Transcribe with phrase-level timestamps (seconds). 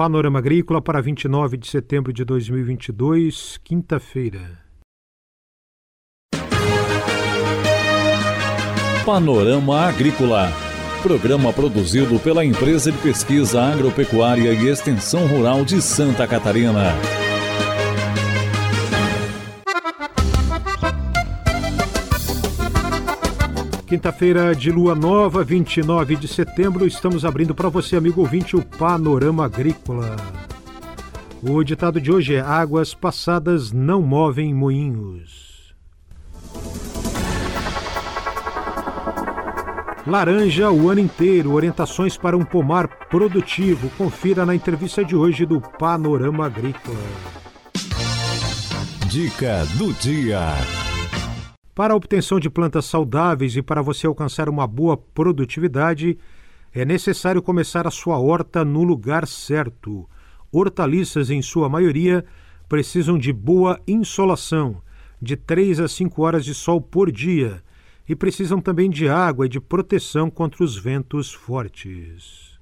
[0.00, 4.58] Panorama Agrícola para 29 de setembro de 2022, quinta-feira.
[9.04, 10.50] Panorama Agrícola.
[11.02, 16.94] Programa produzido pela Empresa de Pesquisa Agropecuária e Extensão Rural de Santa Catarina.
[23.90, 29.44] Quinta-feira de lua nova, 29 de setembro, estamos abrindo para você, amigo ouvinte, o Panorama
[29.44, 30.14] Agrícola.
[31.42, 35.74] O ditado de hoje é: Águas passadas não movem moinhos.
[40.06, 43.90] Laranja o ano inteiro, orientações para um pomar produtivo.
[43.98, 46.96] Confira na entrevista de hoje do Panorama Agrícola.
[49.08, 50.38] Dica do dia.
[51.80, 56.18] Para a obtenção de plantas saudáveis e para você alcançar uma boa produtividade,
[56.74, 60.06] é necessário começar a sua horta no lugar certo.
[60.52, 62.22] Hortaliças, em sua maioria,
[62.68, 64.82] precisam de boa insolação,
[65.22, 67.62] de 3 a 5 horas de sol por dia,
[68.06, 72.58] e precisam também de água e de proteção contra os ventos fortes.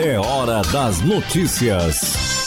[0.00, 2.46] É hora das notícias.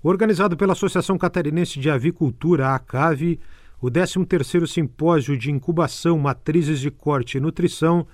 [0.00, 3.40] Organizado pela Associação Catarinense de Avicultura, a ACAVE,
[3.82, 8.06] o 13º Simpósio de Incubação, Matrizes de Corte e Nutrição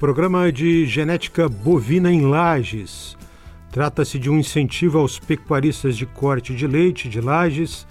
[0.00, 3.16] Programa de genética bovina em lajes.
[3.70, 7.86] Trata-se de um incentivo aos pecuaristas de corte de leite de lajes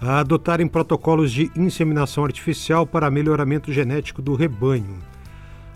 [0.00, 4.98] a adotarem protocolos de inseminação artificial para melhoramento genético do rebanho.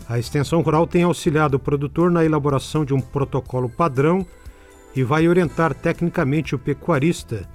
[0.07, 4.25] A extensão rural tem auxiliado o produtor na elaboração de um protocolo padrão
[4.95, 7.47] e vai orientar tecnicamente o pecuarista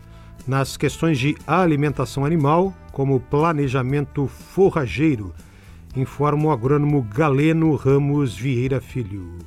[0.46, 5.34] nas questões de alimentação animal, como planejamento forrageiro,
[5.96, 9.38] informa o agrônomo Galeno Ramos Vieira Filho.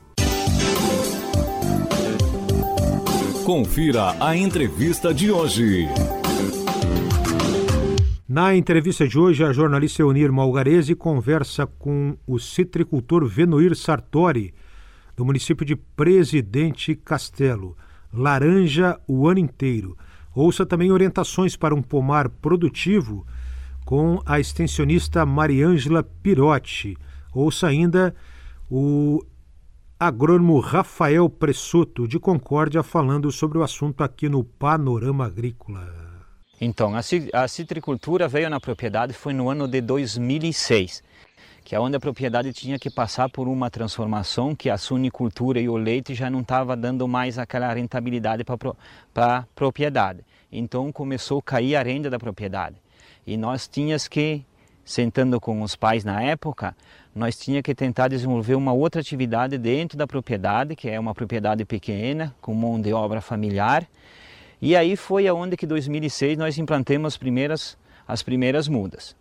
[3.45, 5.87] Confira a entrevista de hoje.
[8.27, 14.53] Na entrevista de hoje, a jornalista Eunir Malgarese conversa com o citricultor Venoir Sartori,
[15.15, 17.77] do município de Presidente Castelo.
[18.13, 19.97] Laranja o ano inteiro.
[20.35, 23.25] Ouça também orientações para um pomar produtivo
[23.85, 26.97] com a extensionista Mariângela Pirotti.
[27.33, 28.15] Ouça ainda
[28.69, 29.23] o
[29.99, 35.87] agrônomo Rafael Pressoto, de Concórdia, falando sobre o assunto aqui no Panorama Agrícola.
[36.59, 41.03] Então, a citricultura veio na propriedade foi no ano de 2006,
[41.63, 45.69] que é onde a propriedade tinha que passar por uma transformação que a sunicultura e
[45.69, 50.19] o leite já não estava dando mais aquela rentabilidade para a propriedade.
[50.51, 52.75] Então começou a cair a renda da propriedade.
[53.25, 54.43] E nós tínhamos que,
[54.83, 56.75] sentando com os pais na época,
[57.15, 61.63] nós tínhamos que tentar desenvolver uma outra atividade dentro da propriedade, que é uma propriedade
[61.63, 63.87] pequena, com mão de obra familiar,
[64.61, 67.77] E aí foi aonde que 2006 nós implantamos as primeiras,
[68.07, 69.13] as primeiras mudas.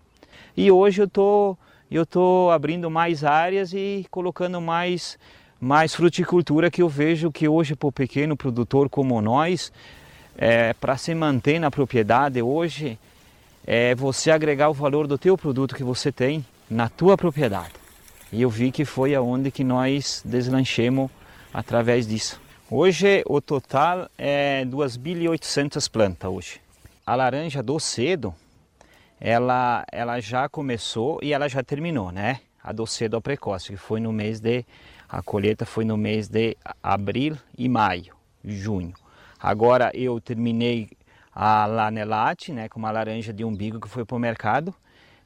[0.57, 1.57] E hoje eu tô,
[1.95, 5.19] eu tô abrindo mais áreas e colocando mais,
[5.61, 9.71] mais fruticultura que eu vejo que hoje para o pequeno produtor como nós,
[10.37, 12.99] é, para se manter na propriedade hoje,
[13.67, 17.75] é você agregar o valor do teu produto que você tem na tua propriedade.
[18.33, 21.11] E eu vi que foi aonde que nós deslanchemos
[21.53, 22.41] através disso.
[22.71, 26.61] Hoje o total é 2.800 plantas hoje.
[27.05, 28.35] A laranja do cedo,
[29.25, 32.41] ela, ela já começou e ela já terminou, né?
[32.61, 34.67] A do cedo ao precoce, que foi no mês de...
[35.09, 38.95] A colheita foi no mês de abril e maio, junho.
[39.39, 40.91] Agora eu terminei
[41.33, 44.75] a lanelate, né, com uma laranja de umbigo que foi para o mercado.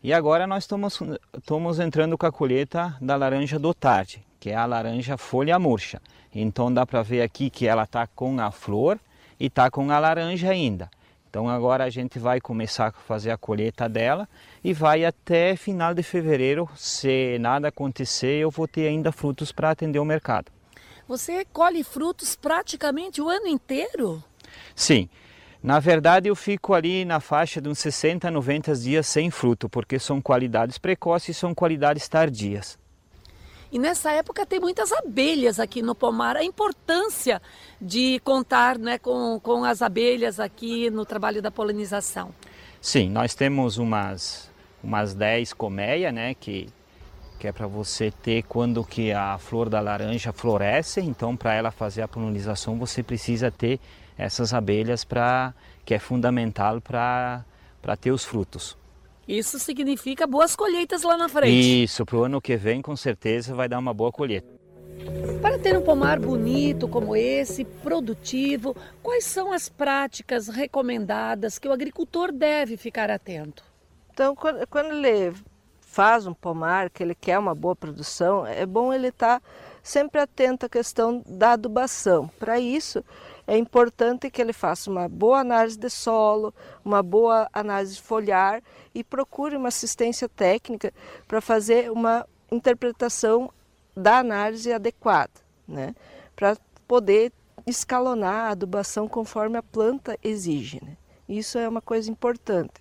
[0.03, 1.01] E agora nós estamos,
[1.35, 6.03] estamos entrando com a colheita da laranja do tarde, que é a laranja folha murcha.
[6.35, 8.99] Então dá para ver aqui que ela está com a flor
[9.41, 10.91] e está com a laranja ainda.
[11.29, 14.29] Então agora a gente vai começar a fazer a colheita dela
[14.65, 16.69] e vai até final de fevereiro.
[16.77, 20.51] Se nada acontecer, eu vou ter ainda frutos para atender o mercado.
[21.07, 24.23] Você colhe frutos praticamente o ano inteiro?
[24.75, 25.09] Sim.
[25.63, 29.69] Na verdade, eu fico ali na faixa de uns 60 a 90 dias sem fruto,
[29.69, 32.79] porque são qualidades precoces e são qualidades tardias.
[33.71, 36.37] E nessa época tem muitas abelhas aqui no pomar.
[36.37, 37.43] A importância
[37.81, 42.31] de contar né, com, com as abelhas aqui no trabalho da polinização.
[42.81, 44.51] Sim, nós temos umas,
[44.83, 46.69] umas 10 colmeias, né, que,
[47.39, 51.01] que é para você ter quando que a flor da laranja floresce.
[51.01, 53.81] Então, para ela fazer a polinização, você precisa ter
[54.17, 55.53] essas abelhas para
[55.85, 57.45] que é fundamental para
[58.01, 58.77] ter os frutos.
[59.27, 61.85] Isso significa boas colheitas lá na frente.
[61.85, 64.47] Isso, para o ano que vem com certeza vai dar uma boa colheita.
[65.43, 71.73] Para ter um pomar bonito como esse, produtivo, quais são as práticas recomendadas que o
[71.73, 73.63] agricultor deve ficar atento?
[74.13, 75.35] Então, quando ele
[75.81, 79.47] faz um pomar, que ele quer uma boa produção, é bom ele estar tá
[79.83, 82.29] sempre atento à questão da adubação.
[82.39, 83.05] Para isso,
[83.47, 86.53] é importante que ele faça uma boa análise de solo,
[86.85, 88.63] uma boa análise foliar
[88.95, 90.93] e procure uma assistência técnica
[91.29, 93.51] para fazer uma interpretação
[93.97, 95.33] da análise adequada,
[95.67, 95.95] né?
[96.35, 96.57] para
[96.89, 97.33] poder
[97.67, 100.81] escalonar a adubação conforme a planta exige.
[100.85, 100.97] Né?
[101.29, 102.75] Isso é uma coisa importante.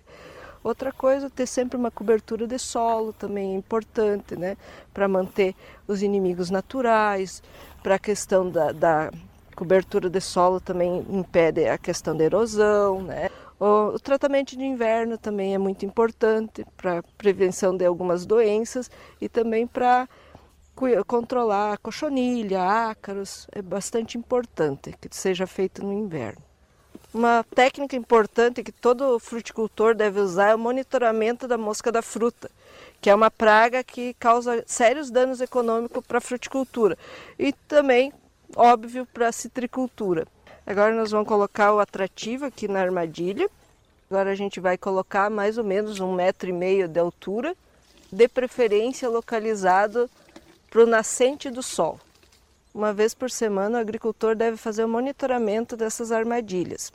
[0.62, 4.56] Outra coisa, ter sempre uma cobertura de solo também é importante, né?
[4.92, 5.54] Para manter
[5.86, 7.40] os inimigos naturais,
[7.84, 9.12] para a questão da, da,
[9.56, 13.30] cobertura de solo também impede a questão da erosão, né?
[13.58, 19.66] O, tratamento de inverno também é muito importante para prevenção de algumas doenças e também
[19.66, 20.06] para
[21.06, 26.42] controlar a cochonilha, ácaros, é bastante importante que seja feito no inverno.
[27.14, 32.50] Uma técnica importante que todo fruticultor deve usar é o monitoramento da mosca da fruta,
[33.00, 36.98] que é uma praga que causa sérios danos econômicos para a fruticultura
[37.38, 38.12] e também
[38.54, 40.26] óbvio para a citricultura.
[40.66, 43.48] Agora nós vamos colocar o atrativo aqui na armadilha.
[44.10, 47.56] Agora a gente vai colocar mais ou menos um metro e meio de altura,
[48.10, 50.08] de preferência localizado
[50.70, 51.98] para o nascente do sol.
[52.74, 56.92] Uma vez por semana o agricultor deve fazer o monitoramento dessas armadilhas.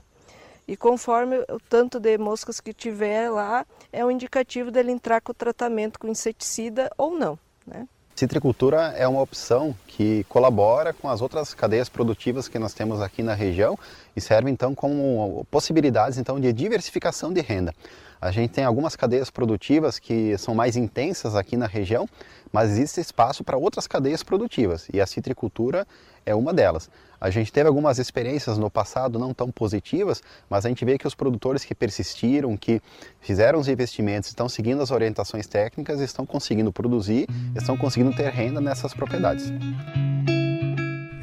[0.68, 5.32] E conforme o tanto de moscas que tiver lá, é um indicativo dele entrar com
[5.32, 7.38] o tratamento com inseticida ou não.
[7.66, 7.88] Né?
[8.22, 13.24] Citricultura é uma opção que colabora com as outras cadeias produtivas que nós temos aqui
[13.24, 13.76] na região
[14.16, 17.74] e serve então como possibilidades então de diversificação de renda.
[18.22, 22.08] A gente tem algumas cadeias produtivas que são mais intensas aqui na região,
[22.54, 25.88] mas existe espaço para outras cadeias produtivas e a citricultura
[26.24, 26.88] é uma delas.
[27.20, 31.08] A gente teve algumas experiências no passado não tão positivas, mas a gente vê que
[31.08, 32.80] os produtores que persistiram, que
[33.20, 38.62] fizeram os investimentos, estão seguindo as orientações técnicas, estão conseguindo produzir, estão conseguindo ter renda
[38.62, 39.52] nessas propriedades.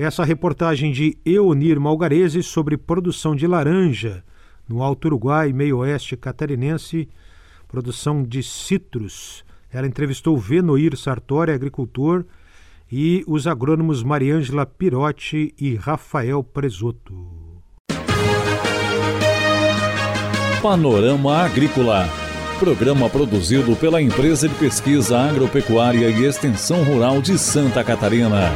[0.01, 4.25] Essa reportagem de Eunir Malgarese sobre produção de laranja
[4.69, 7.09] no Alto Uruguai, meio oeste catarinense,
[7.67, 9.45] produção de citros.
[9.73, 12.25] Ela entrevistou Venoir Sartori, agricultor,
[12.91, 17.15] e os agrônomos Mariângela Pirotti e Rafael Presoto.
[20.63, 22.09] Panorama Agrícola.
[22.59, 28.51] Programa produzido pela Empresa de Pesquisa Agropecuária e Extensão Rural de Santa Catarina.